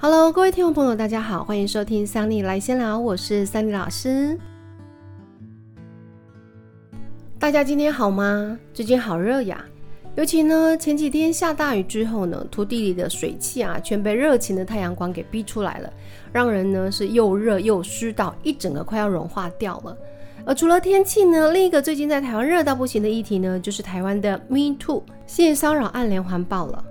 [0.00, 4.38] Hello，各位听众朋友，大家好，欢迎收听桑尼来先聊，我是桑尼老师。
[7.36, 8.56] 大家今天好吗？
[8.72, 9.60] 最近好热呀，
[10.14, 15.92] 尤其呢前几天下大雨之后呢，土地里的水汽啊，全被热情的太阳光给逼出来了，
[16.30, 19.96] 让人呢是又热又湿到一整个快要融化掉了。
[20.44, 26.84] 而除了天气呢，另一个最近在台湾热到不行的议题呢，就是台湾的 Me Too 性骚扰案连环爆了。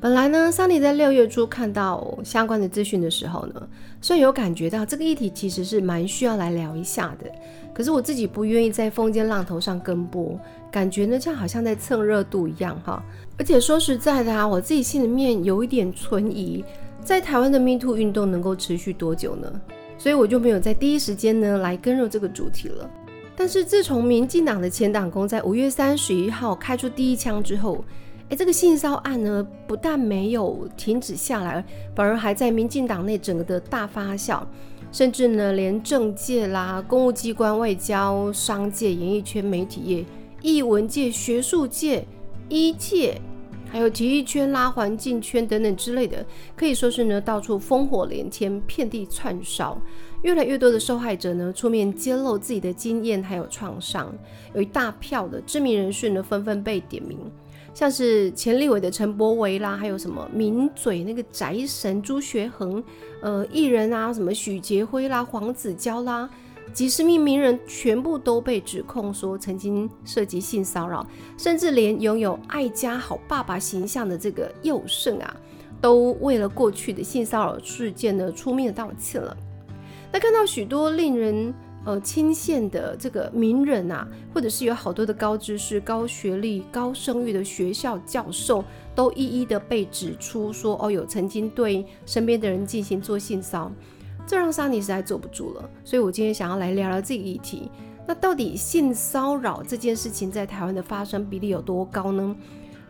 [0.00, 3.68] 本来呢，桑尼在六月初看到相关的资讯的时候呢，
[4.00, 7.28] 虽然有感觉到这个议题其实是蛮需要来聊一下的，
[7.74, 10.38] 可是我自己不愿意在风尖浪头上跟播，
[10.70, 13.02] 感觉呢，就好像在蹭热度一样哈。
[13.36, 16.64] 而且说实在的啊，我自己心里面有一点存疑，
[17.02, 19.60] 在台湾的 Me Too 运动能够持续多久呢？
[19.98, 22.88] 所以我就没有在第一时间呢来跟入这个主题了。
[23.34, 27.84] 但是自从民进党的前党工在五月三十一号开出第一枪之后，
[28.30, 34.42] 哎，这个性骚案呢，不但没有停止下来，反而还在民进党内整个的大发酵，
[34.92, 40.04] 甚至呢，连政界啦、公务机关、外交、商界、演艺圈、媒体业、
[40.42, 42.06] 艺文界、学术界、
[42.50, 43.18] 医界，
[43.70, 46.22] 还有体育圈啦、环境圈等等之类的，
[46.54, 49.80] 可以说是呢，到处烽火连天，遍地串烧。
[50.22, 54.12] 越来越多的受害者呢，出面揭露自己的经验还有创伤，
[54.52, 57.18] 有一大票的知名人士呢，纷纷被点名。
[57.78, 62.82] 像是前立委的陈柏维啦，还有什么名嘴那个宅神朱学恒，
[63.22, 66.28] 呃，艺人啊，什么许杰辉啦、黄子佼啦，
[66.72, 71.06] 几十名名人全部都被指控说曾经涉及性骚扰，
[71.36, 75.36] 甚至连拥有爱家好爸爸形象的这个佑胜啊，
[75.80, 79.36] 都为了过去的性骚扰事件呢出面道歉了。
[80.10, 81.54] 那看到许多令人。
[81.88, 88.62] 呃，亲县的这个名人啊，或者是有好多的高知识、高学历、高声誉的学校教授，
[88.94, 93.72] 都一一的被指出说，哦，有曾经对身边的人进行做性骚
[94.26, 95.70] 这让莎尼实在坐不住了。
[95.82, 97.70] 所以我今天想要来聊聊这个议题。
[98.06, 102.36] 那到底性骚扰这件事情在台湾的发生比例有多高呢？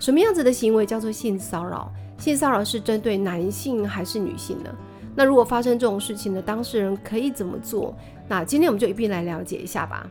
[0.00, 1.88] 什么样子的行为叫做性骚扰？
[2.18, 4.70] 性骚扰是针对男性还是女性呢？
[5.14, 7.96] 那如果发生这种事情的，当事人可以怎么做？
[8.28, 10.06] 那今天我们就一并来了解一下吧。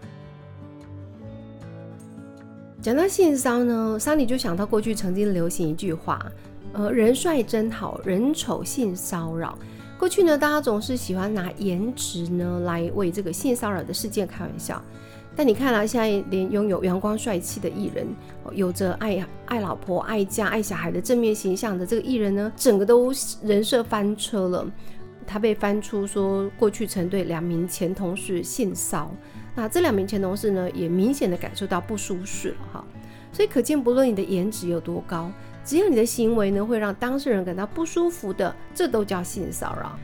[2.82, 6.26] 讲到性骚呢，桑尼就想到过去曾经流行一句话，
[6.74, 9.58] 呃，人帅真好人丑性骚扰。
[10.00, 14.82] 过去呢，大家总是喜欢拿颜值呢来为这个性骚扰的事件开玩笑。
[15.36, 18.08] 但你看啊，现在连拥有阳光帅气的艺人，
[18.54, 23.12] 有着爱爱老婆、爱家、爱小孩的正面形象的这个艺人呢，整个都
[23.44, 24.66] 人设翻车了。
[25.28, 29.12] 他被翻出说过去曾对两名前同事性骚
[29.54, 32.86] 那这两名前同事呢也明显的感受到不舒适了哈，
[33.34, 35.32] 所以可见不论你的颜值有多高，
[35.66, 40.00] 只要你的行为呢会让当事人感到不舒服的，这都叫性骚扰。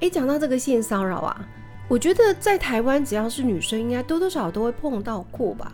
[0.00, 1.48] 诶，讲到这个性骚扰啊，
[1.88, 5.72] 我觉得在台湾只要是女生，应该多多少少都会碰到过吧？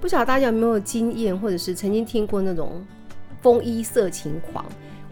[0.00, 2.82] 不晓得大家有没有经验，或者是曾经听过那种
[3.42, 4.64] 风衣色情狂？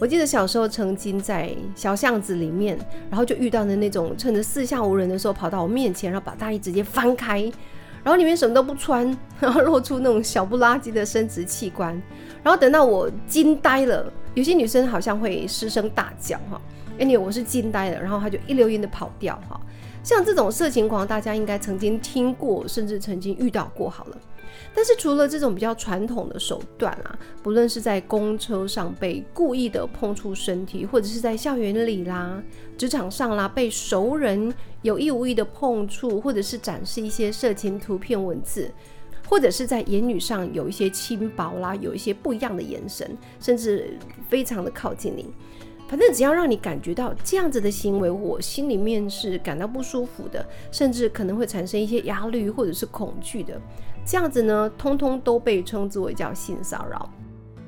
[0.04, 2.78] 我记得小时候曾经在小巷子里面，
[3.09, 7.41] 然后就遇到的那种趁着四下无人的时候跑到我面前，然后把大衣直接翻开，
[8.03, 11.91] 然后里面什么都不穿， 然后露出那种小不拉几的生殖器官，
[12.43, 16.60] 然后等到我惊呆了，有些女生好像会失声大叫哈
[16.98, 19.59] ，any 我是惊呆了，然后她就一溜烟的跑掉哈，
[20.03, 24.19] 像这种色情狂，大家应该曾经听过，甚至曾经遇到过好了。
[24.75, 32.42] 但是除了这种比较传统的手段啊，不论是在公车上被故意的碰触身体，或者是在校园里啦、
[32.76, 38.70] 职场上啦被熟人有意无意的碰触，或者是展示一些色情图片、文字，
[39.28, 43.97] 或者是在言语上有一些轻薄啦，有一些不一样的眼神，甚至
[44.28, 45.26] 非常的靠近你。
[45.87, 53.60] 反正只要让你感觉到这样子的行为，我心里面是感到不舒服的，甚至可能会产生一些压力或者是恐惧的。
[54.06, 57.10] 这样子呢，通通都被称之为叫性骚扰。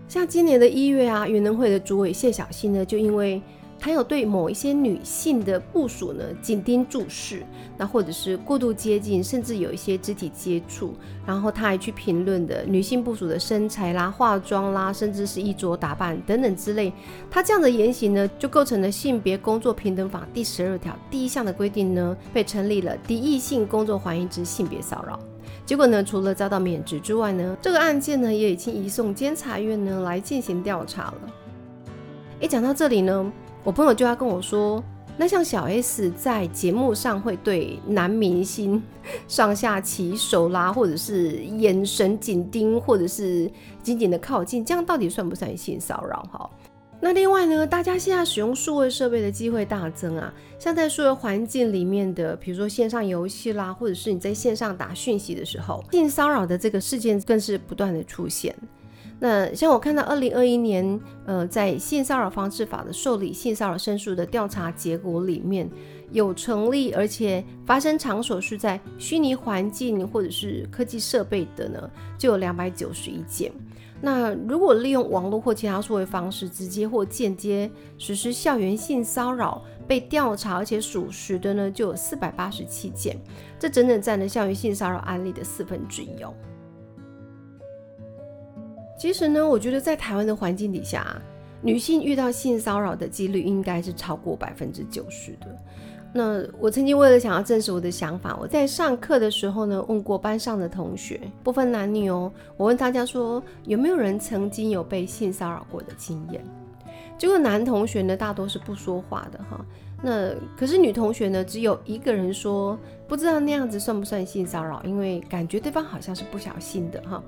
[0.09, 3.43] 像今年的一月啊，元能会的主委谢小新呢，就因为
[3.87, 7.47] 还有对某一些女性的部署呢紧盯注视，
[7.79, 10.93] 那或者是过度接近，甚至有一些肢体接触，
[11.25, 16.93] 然后他还去评论的女性部署的身材啦、化妆啦，甚至是衣着打扮等等之类，
[17.31, 25.17] 他这样的言行呢，就构成了性别工作平等法第十二条第一项的规定呢，被成立了敌意性工作环境之性别骚扰。
[25.65, 31.21] 结果呢，除了遭到免职之外呢，这个案件呢也已经移送监察院呢来进行调查了。
[32.39, 33.33] 一讲到这里呢，
[33.67, 34.81] 我朋友就要跟我说，
[35.17, 38.81] 那像小 S 在节目上会对男明星
[39.27, 43.51] 上下其手啦，或者是眼神紧盯，或者是
[43.83, 46.25] 紧紧的靠近，这样到底算不算性骚扰？
[46.31, 46.49] 哈，
[47.01, 58.55] 那另外呢，大家现在使用数位设备的机会大增啊，像在数位环境里面的，比如说线上游戏啦，或者是你在线上打讯息的时候，性骚扰的这个事件更是不断的出现。
[59.19, 65.71] 那像我看到二零二一年，呃，在性骚扰防治法的受理性骚扰申诉的调查结果里面，
[66.13, 73.51] 有成立而且发生场所是在虚拟环境或者是科技设备的呢，就有两百九十一件。
[74.03, 83.19] 那如果利用网络或其他数位方式，直接或间接实施校园性骚扰被调查而且属实的呢，就有四百八十七件，
[83.59, 86.35] 这整整占了校园性骚扰案例的四分之一哦。
[88.99, 91.21] 其实呢，我觉得在台湾的环境底下，
[91.61, 95.47] 女性遇到性骚扰的几率应该是超过百分之九十的。
[96.13, 106.43] 那我曾经为了想要证实我的想法，我在上课的时候呢，问过班上的同学，不分男女哦，我问大家说有没有人曾经有被性骚扰过的经验？
[107.19, 109.63] 结果男同学呢大多是不说话的哈，
[110.03, 117.23] 那可是女同学呢只有一个人说不知道那样子算不算性骚扰，因为感觉对方好像是不小心的哈。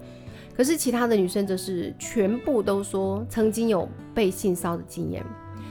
[0.58, 5.24] 可是其他的女生则是全部都说曾经有被性骚的经验。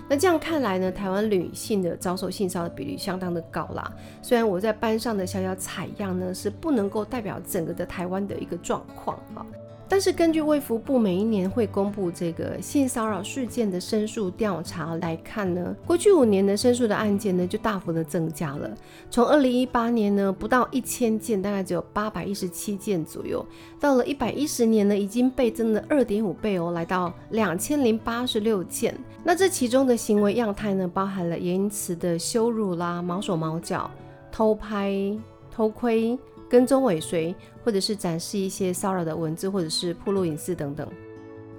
[0.07, 3.93] 那这样看来呢，台湾女性的遭受性骚扰的比例相当的高啦。
[4.21, 9.45] 虽然我在班上的小小采样呢，是不能够代表整个的台湾的一个状况哈。
[9.89, 18.69] 但是根据卫福部每一年会公布这个性骚扰事件的申诉调查来看呢，过去五年的申诉的案件呢就大幅的增加了。
[19.09, 23.45] 从二零一八年呢不到一千件，大概只有八百一十七件左右，
[23.79, 28.93] 到了一百一十年呢已经倍增了二点五倍哦，来到两千零八十六件。
[29.23, 33.89] 那这其中的行为样态呢，包含了言辞的羞辱啦、毛手毛脚、
[34.31, 35.17] 偷拍、
[35.49, 36.17] 偷窥。
[36.49, 40.87] 跟踪尾随，或者是展示一些骚扰的文字，或者是暴露隐私等等。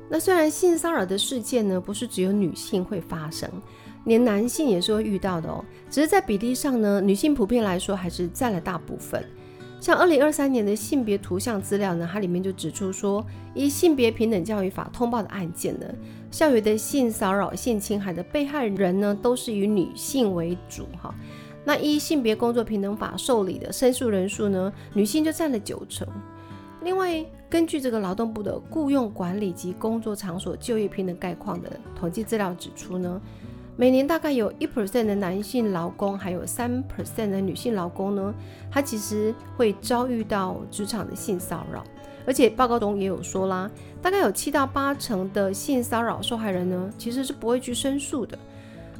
[0.08, 3.50] 那虽然性骚扰的事件呢，不是只有女性会发生，
[4.04, 5.62] 连男性也是会遇到的哦。
[5.90, 9.22] 只是在比例上呢，女性普遍来说还是占了大部分。
[9.80, 13.24] 像二零二三年的性别图像资料呢，它里面就指出说，
[13.54, 15.86] 以性别平等教育法通报的案件呢，
[16.30, 21.14] 校园的性骚扰、性侵害的被害人呢，都是以女性为主哈。
[21.68, 26.08] 那依性别工作平等法受理的申诉人数呢，女性就占了九成。
[26.82, 33.20] 另外，根据这个劳动部的雇佣管理及工作场所就业平等概况的统计资料指出呢，
[33.76, 38.34] 每年大概有一 percent 的男性劳工，还有三 percent 的女性劳工呢，
[38.70, 41.84] 他其实会遭遇到职场的性骚扰。
[42.24, 43.70] 而且报告中也有说啦，
[44.00, 48.38] 大概有七到八成的性骚扰受害人呢，其实是不会去申诉的。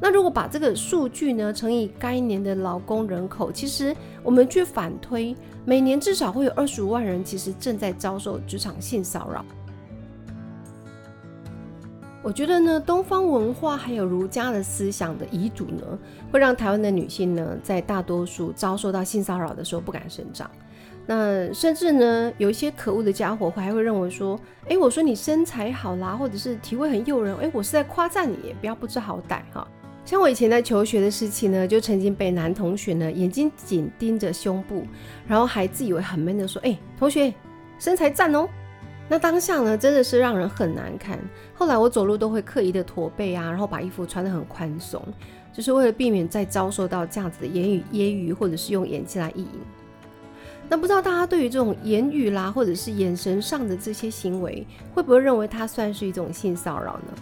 [0.01, 5.35] 那如果把这个数据呢乘以该年的劳工人口，其实我们去反推，
[5.65, 9.45] 每年至少会有二十五万人其实正在遭受职场性骚扰。
[12.23, 15.99] 我觉得呢，东方文化还有儒家的思想的遗嘱呢，
[16.31, 20.49] 会让台湾的女性呢，在大多数遭受到性骚扰的时候不敢声张。
[21.07, 29.67] 那甚至呢，有一些可恶的家伙会还会认为说，哎，我说你身材好啦，或者是体味很诱人，哎，我是在夸赞你，不要不知好歹哈。
[30.09, 34.87] 像我以前在求学的时期呢，就曾经被男同学呢眼睛紧盯着胸部，
[35.27, 37.31] 然后还自以为很 man 的说：“哎，同学，
[37.79, 38.49] 身材赞哦。”
[39.07, 41.19] 那当下呢，真的是让人很难看。
[41.53, 44.99] 后来我走路都会刻意的驼背啊，然后把衣服穿得很宽松，
[45.53, 49.61] 就是为了避免再遭受到这样子的言语揶揄，或者是用演技来意淫。
[50.71, 57.13] 那不知道大家对于这种言语啦，或者是眼神上的这些行为，会不会认为它算是一种性骚扰呢？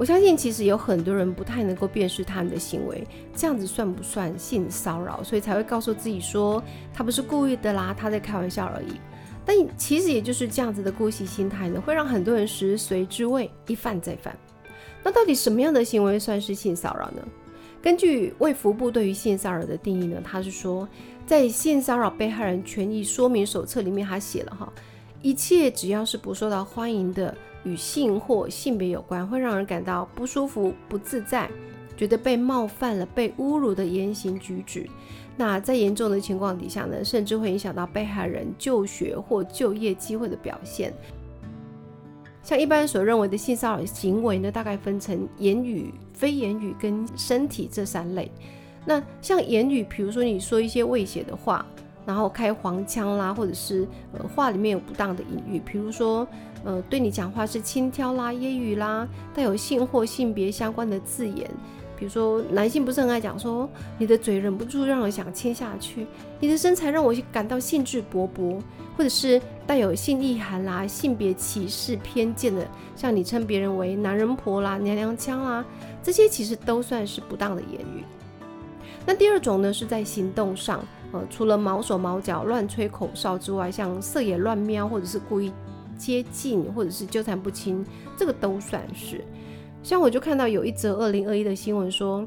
[0.00, 5.22] 我相信其实有很多人不太能够辨识他们的行为，这样子算不算性骚扰？
[5.22, 8.98] 所以才会告诉自己说他不是故意的啦，他在开玩笑而已。
[9.44, 14.34] 但其实也就是这样子的姑息心态呢，会让很多人食髓知味，一犯再犯。
[15.02, 17.22] 那到底什么样的行为算是性骚扰呢？
[17.82, 20.88] 根据卫福部对于性骚扰的定义呢，他是说
[21.26, 24.72] 在性骚扰被害人权益说明手册里面，他写了哈，
[25.20, 27.36] 一切只要是不受到欢迎的。
[27.64, 31.50] 与性或性别有关，会让人感到不舒服、不自在，
[31.96, 34.88] 觉得被冒犯了、被侮辱的言行举止。
[35.36, 40.92] 那在严重的情况底下呢，甚至会影响到被害人就学或就业机会的表现。
[42.42, 48.30] 像一般所认为的性骚扰行为呢，大概分成言语、非言语跟身体这三类。
[48.86, 51.64] 那像言语，比如说你说一些猥亵的话。
[52.06, 56.26] 然后开黄腔啦，或者是呃话里面有不当的隐喻，比如说
[56.64, 61.48] 呃对你讲话是轻佻啦、揶揄啦，带有性或性别相关的字眼，
[61.96, 66.06] 比如说男性不是很爱讲说你的嘴忍不住让人想亲下去，
[66.40, 68.60] 你的身材让我感到兴致勃勃，
[68.96, 72.66] 或者是带有性意涵啦、性别歧视偏见的，
[72.96, 75.64] 像你称别人为男人婆啦、娘娘腔啦，
[76.02, 78.04] 这些其实都算是不当的言语。
[79.06, 85.52] 那第二种呢，是在行动上，呃，除了毛手毛脚、乱吹口哨之外，像色眼乱瞄，或者是故意
[85.96, 87.84] 接近，或者是纠缠不清，
[88.16, 89.24] 这个都算是。
[89.82, 92.26] 像我就看到有一则二零二一的新闻说，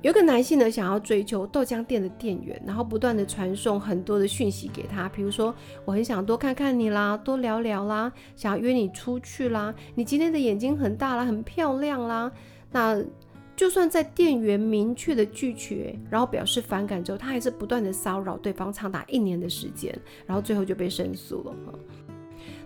[0.00, 12.32] 有个男性呢想要追求豆浆店的店员，然后不断的传送很多的讯息给他，比如说我很想多看看你啦，多聊聊啦，想要约你出去啦，你今天的眼睛很大啦，很漂亮啦，
[12.70, 13.04] 那。
[13.54, 21.54] 就算在店员明确的拒绝，然后表示反感之后，他还是不断的骚扰对方长达一年的时间，然后最后就被申诉了。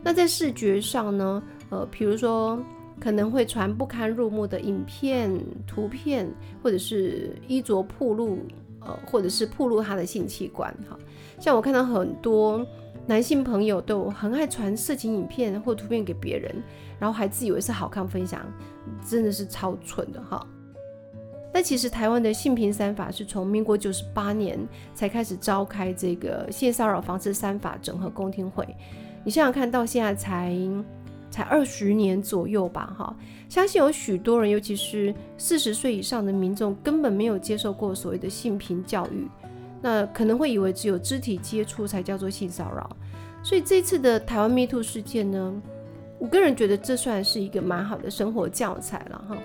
[0.02, 1.42] 那在视觉上呢？
[1.70, 2.62] 呃，比如说
[3.00, 5.30] 可能会传不堪入目的影片、
[5.66, 8.38] 图片，或者是衣着暴露，
[8.80, 10.72] 呃，或者是暴露他的性器官。
[10.88, 10.96] 哈，
[11.40, 12.64] 像我看到很多
[13.04, 16.54] 男性朋友都很爱传色情影片或图片给别人，
[17.00, 18.40] 然后还自以为是好看分享，
[19.04, 20.46] 真的是超蠢的哈。
[21.56, 24.58] 那其实台湾的性平三法是从民国九十八年
[24.92, 28.68] 才开始召开这个性骚扰防治三法整合公听会，
[29.24, 30.54] 你想想看到现在才
[31.30, 33.16] 才二十年左右吧，哈，
[33.48, 39.26] 相信有许多人，尤其是四十岁以上的民众，根本没有接受过所谓的性平教育，
[39.80, 42.94] 那可能会以为只有肢体接触才叫做性骚扰，
[43.42, 45.54] 所以这次的台湾 MeToo 事件呢，
[46.18, 49.38] 我个人觉得这算是一个蛮好的生活教材了，哈。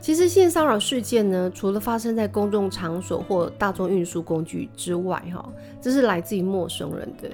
[0.00, 5.46] 其实性骚扰事件呢，除了发生在公众场所或大众运输工具之外，哈，
[5.80, 7.28] 这是来自于陌生人的。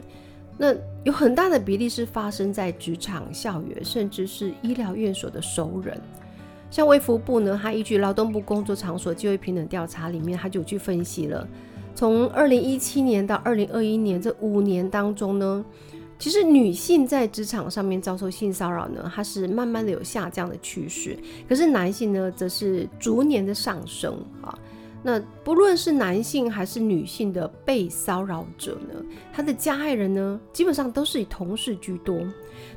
[0.58, 5.96] 那有很大的比例是发生在职场、校园，甚至是医疗院所的熟人。
[6.68, 11.46] 像卫福部呢，它依据劳动部工作场所就业平等调查里面，它就去分析了，
[11.94, 15.64] 从二零一七年到二零二一年这五年当中呢。
[16.18, 21.18] 其实女性在职场上面遭受性骚扰呢，它是慢慢的有下降的趋势。
[21.48, 24.58] 可是男性呢，则是逐年的上升啊。
[25.02, 32.18] 那不论是男性还是女性的被骚扰者呢，他的加害人呢，基本上都是以同事居多。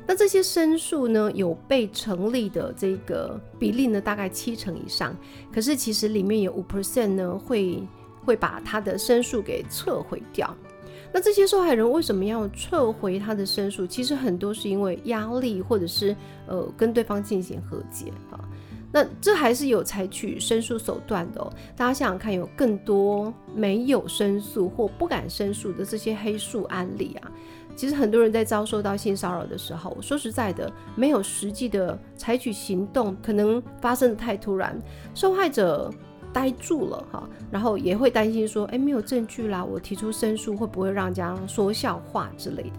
[0.06, 5.16] 那这些申诉呢，有被成立的这个比例呢，大概七成以上。
[5.52, 7.82] 可是其实里面有五 percent 呢，会
[8.24, 10.54] 会把他的申诉给撤回掉。
[11.12, 13.86] 那这些受害人为什么要撤回他的申诉？
[13.86, 16.14] 其实很多是因为压力，或者是
[16.46, 18.38] 呃跟对方进行和解啊。
[18.92, 21.52] 那这还是有采取申诉手段的哦。
[21.76, 27.30] 大家想想看，有更多没有申诉或不敢申诉的这些黑数案例啊。
[27.76, 34.76] 其实很多人在遭受到性骚扰的时候，说实在的，没有实际的采取行动，可能发生的太突然，
[35.14, 35.90] 受害者。
[36.32, 42.72] 呆住了哈，然后也会担心说，哎，没有证据啦，我提出申诉会不会让人家说笑话之类的？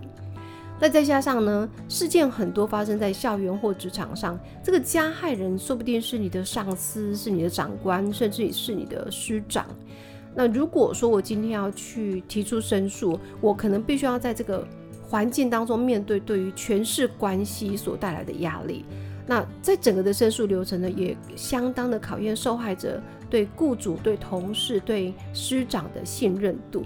[0.79, 9.65] 那再加上呢，事件很多发生在校园或职场上，这个加害人说不定是你的上司，是你的长官，甚至是你的师长。
[10.33, 14.65] 那如果说我今天要去提出申诉，我可能必须要在这个
[15.07, 18.83] 环境当中面对对于权势关系所带来的压力。
[19.27, 22.99] 那在整个的申诉流程呢，也相当的考验受害者
[23.31, 26.83] 对雇主、对同事、对师长的信任度。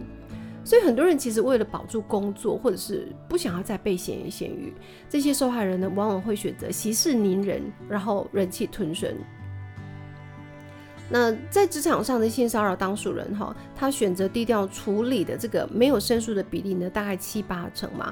[0.63, 4.73] 所以很多人其实为了保住工作，或者是不想要再被闲言闲语，
[5.09, 9.13] 这些受害人呢，往往会选择息事宁人，然后忍气吞声。
[11.07, 18.11] 那在职场上的性骚扰当事人哈，他选择低调处理的这个没有申诉的比例呢，大概七八成嘛。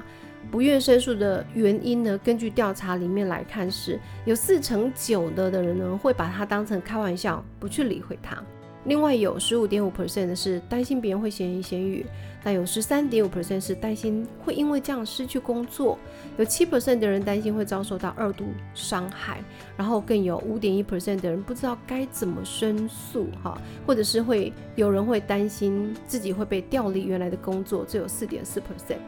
[0.50, 2.18] 不愿申诉的原因呢？
[2.18, 8.42] 根据调查里面来看，是有四成九的的人呢会把它当成开玩笑，不去理会它。
[8.84, 12.04] 另外有十五点五 percent 的是担心别人会闲言闲语，
[12.44, 15.98] 那有十三点五 percent 是担心会因为这样失去工作，
[16.36, 19.42] 有七 percent 的人担心会遭受到二度伤害，
[19.74, 28.98] 然后更有五点一 percent 的人不知道该怎么申诉哈，或者是会有人会担心自己会被调离原来的工作，只有四点四 percent。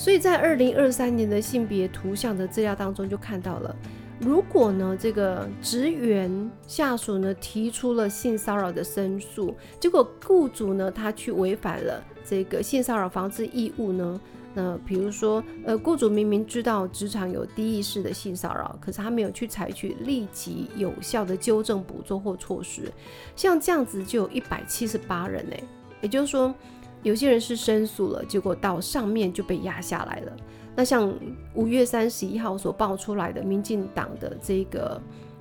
[0.00, 3.76] 所以在二零二三年的性别图像的资料当中，就看到了，
[4.18, 14.18] 如果呢这个职员下属呢提出了性骚扰的申诉，结果雇主呢他去违反了这个性骚扰防治义务呢，
[14.54, 22.90] 那比如说呃雇主明明知道职场有低意识的性骚扰，可是他没有去采取立即有效的纠正补做或措施，
[23.36, 25.56] 像这样子就有一百七十八人呢，
[26.00, 26.54] 也就是说。
[27.02, 30.32] 有些人是申诉了，结果到上面就被压下来了。
[30.76, 31.12] 那像
[31.54, 35.00] 五月三十一号所爆出来的民进党的这个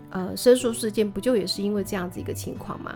[0.09, 2.95] 呃申诉事件，不就也是因为这样子一个情况吗？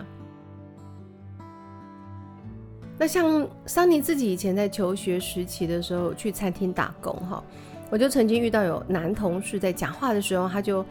[2.96, 7.42] 那像桑尼自己以前在求学时期的时候去餐厅打工哈，
[7.90, 10.84] 我就曾经遇到有男同事在讲话的时候，他就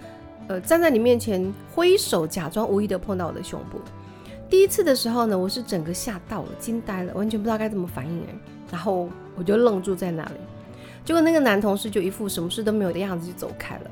[0.48, 3.80] 呃站在你面前挥手，假装无意的碰到我的胸部。
[4.54, 8.36] 第一次的时候呢，我是整个吓到了，惊呆了，完全不知道该怎么反应哎，
[8.72, 10.36] 然后我就愣住在那里。
[11.04, 13.90] 结果那个男同事就一副什么事都没有的样子就走开了。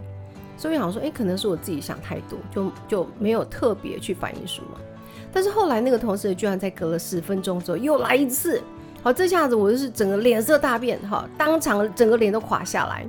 [0.58, 4.68] 所以想说，哎，可能是我自己想太多，就就没有特别去反应什么。
[5.34, 8.62] 但是后来那个同事居然在隔了十分钟之后又来一次，
[9.02, 13.04] 好，这下子我就是整个脸色大变，哈，当场整个脸都垮下来，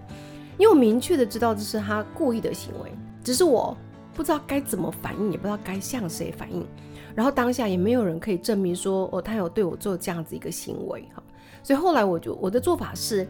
[0.57, 2.91] 因为我明确的知道这是他故意的行为，
[3.23, 3.77] 只是我
[4.15, 6.67] 不知道该怎么反应，也不知道该向谁反应，
[7.15, 11.23] 然后当下也没有人可以证明说哦，他有对我做这样子一个行为，哈，
[11.63, 13.27] 所以后来我就我的做法是，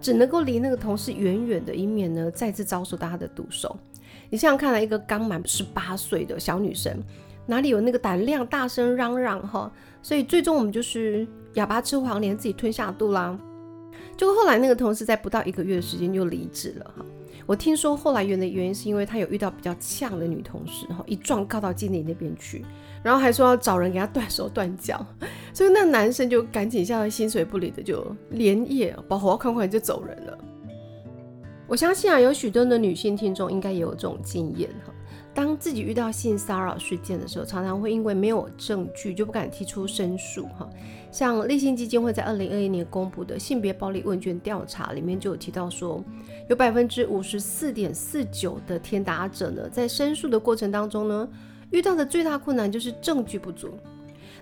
[0.00, 3.76] 只能够离那个同事远远的，以免呢再次遭受到他的毒手。
[4.30, 7.02] 你想想看，来一个刚满十八岁的小女生。
[7.48, 9.70] 哪里有那个胆量大声嚷嚷哈？
[10.02, 11.24] 所以最终我们就是
[11.54, 13.38] 哑巴吃黄连，自己吞下肚啦。
[14.16, 17.04] 就后来那个同事在不到一个月的时间就离职了哈。
[17.46, 22.64] 我听说后来原的原因是因为他有遇到比较呛的女同事哈，一撞告到经理那边去，
[23.04, 25.04] 然后还说要找人给他断手断脚，
[25.54, 30.38] 所以那男生就赶紧像心水不离的就连夜把火款款就走人了。
[31.68, 34.92] 我相信啊，有许多的女性听众应该也有这种经验哈。
[35.36, 40.46] 当自己遇到性骚扰事件的时候，常常会因为没有证据就不敢提出申诉。
[40.58, 40.66] 哈，
[41.12, 46.02] 像立信基金会在二零二一年公布的性别暴力问卷调查里面就有提到说，
[46.48, 51.28] 有百分之五十四点四九的天打者呢，在申诉的过程当中呢，
[51.70, 53.78] 遇到的最大困难就是证据不足。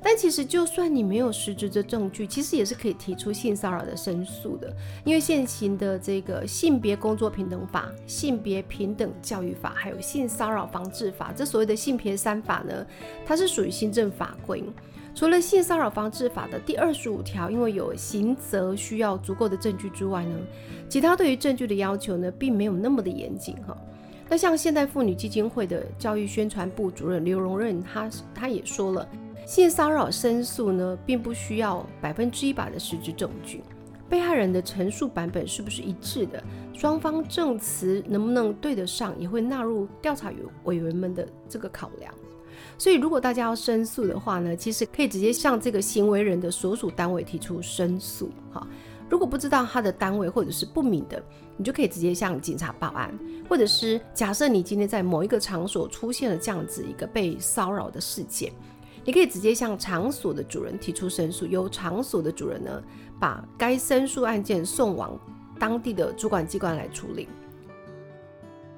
[0.07, 4.71] 但其实，就算你没有实质的证据，其实也是可以提出性骚扰的申诉的。
[5.03, 12.87] 因为现行的这个性别工作平等法、性别平等教育法，还有性骚扰防治法，这所谓的性别三法呢，
[13.25, 14.63] 它是属于行政法规。
[15.15, 20.37] 除了性骚扰防治法的第二十五条，因为有刑责需要足够的证据之外呢，
[20.87, 23.75] 其他对于证据的要求呢，并没有那么的严谨哈。
[24.29, 29.09] 那像现代妇女基金会的教育宣传部主任刘荣任，他他也说了。
[29.47, 33.63] 性骚扰申诉呢，并不需要百分之一百的实质证据，
[34.09, 40.33] 被害人的陈述版本是不是一致的，双方证词能不能对得上，也会纳入调查
[40.65, 42.13] 委员们的这个考量。
[42.79, 48.31] 所以，如果大家要申诉的话呢，其实可以直接向这个行为人的所属单位提出申诉。
[48.53, 48.67] 哈，
[49.09, 51.23] 如果不知道他的单位或者是不明的，
[51.57, 53.17] 你就可以直接向警察报案，
[53.49, 58.53] 或者是假设你今天在某一个场所出现了这样子一个被骚扰的事件。
[59.05, 62.83] 你可以直接向场所的主人提出申诉，由场所的主人呢
[63.21, 65.19] 把该申诉案件送往
[65.59, 67.29] 当地的主管机关来处理。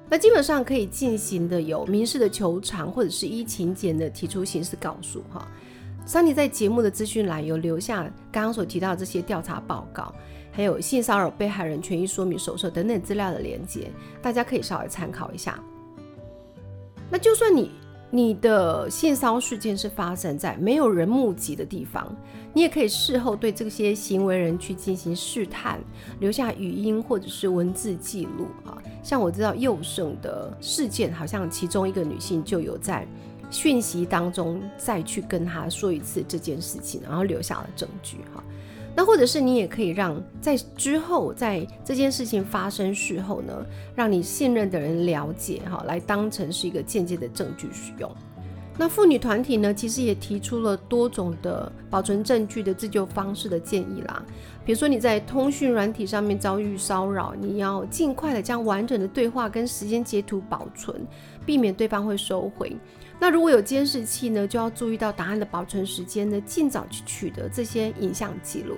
[0.09, 5.23] 那基本上可以进行的有民事的求偿，或者是依情节的提出刑事告诉。
[5.31, 5.47] 哈，
[6.05, 10.13] 桑尼在节目的资讯栏有留下刚刚所提到的这些调查报告，
[10.51, 13.89] 还有性骚扰被害人权益说明手册等等资料的连接，
[14.21, 15.57] 大家可以稍微参考一下。
[17.09, 17.71] 那就算你。
[18.09, 22.07] 你的性骚事件是发生在没有人目击的地方，
[22.53, 25.79] 你也可以事后对这些行为人去进行试探，
[26.19, 28.77] 留下语音或者是文字记录啊。
[29.03, 33.05] 像我知道佑胜的事件，好像其中一个女性就有在
[33.51, 38.43] 讯息当中再去跟他说一次这件事情，然后留下了证据哈。
[38.97, 43.53] 那或者是你也可以让在之后，在这件事情发生事后呢，
[43.93, 48.11] 让你信任的人了解哈，来当成是一个间接的证据使用。
[48.75, 54.23] 那妇女团体呢，其实也提出了多种的保存证据的自救方式的建议啦。
[54.65, 61.05] 比如说你在通讯软体上面遭遇骚扰，你要尽快的将完整的对话跟时间截图保存，
[61.45, 62.75] 避免对方会收回。
[63.19, 68.77] 那如果有监视器呢，就要注意到答案的保存时间呢，尽早去取得这些影像记录。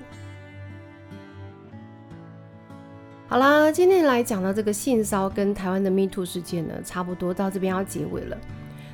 [3.27, 8.37] 好啦，今天来讲到这个性骚跟台湾的 Me Too 事件呢，差不多到这边要结尾了。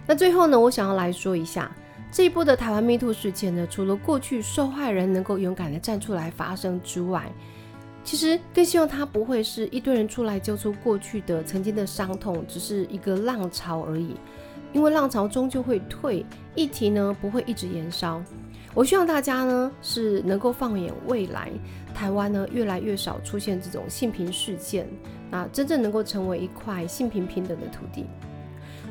[0.07, 1.71] 那最后呢，我想要来说一下
[2.11, 7.31] 这一波的台湾 Me Too 事件呢，除了过去受害人能够勇敢的站出来发声之外，
[8.03, 14.15] 其实更希望他不会是一堆人出来揪出过去的曾经的伤痛，只是一个浪潮而已。
[14.75, 18.21] 因为浪潮终究会退，议题呢不会一直延烧。
[18.73, 21.49] 我希望大家呢是能够放眼未来，
[21.93, 24.85] 台湾呢越来越少出现这种性平事件，
[25.31, 28.05] 那真正能够成为一块性平平等的土地。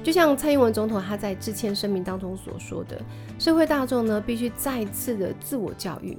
[0.03, 2.99] 就像蔡英文总统他在致歉声明当中所说的，
[3.39, 6.17] 社会大众呢必须再次的自我教育，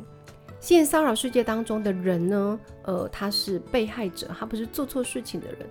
[0.60, 5.68] 性骚扰世界当中的人呢，呃，他是被害者，他不是做错事情的人。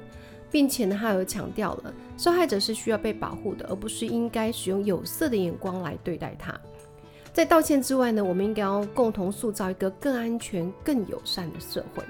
[0.55, 6.57] 并且呢，他有强调了，受害者是需要被保护的，而不是应该使用有色的眼光来对待他。
[7.33, 12.05] 在道歉之外呢，我们应该要共同塑造一个更安全、更友善的社会。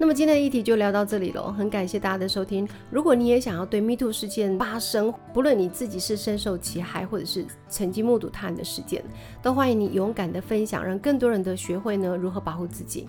[0.00, 2.66] 那么今天的议题就聊到这里喽，很感谢大家的收听。
[2.88, 9.02] 如果你也想要对 Me Too 事件发声，不论你自己是深受其害，或者是曾经目睹他人的事件，
[9.42, 13.08] 都欢迎你勇敢的分享，让更多人的学会呢如何保护自己。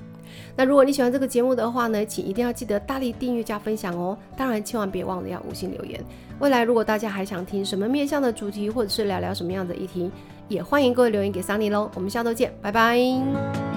[0.55, 4.17] 那如果你喜欢这个节目的话呢，请一定要记得大力订阅加分享哦。
[4.35, 6.03] 当然，千万别忘了要五星留言。
[6.39, 10.09] 未来如果大家还想听什么面向的主题，或者是聊聊什么样的议题，
[10.47, 11.91] 也欢迎各位留言给桑尼喽。
[11.93, 13.68] 我们下周见，拜拜。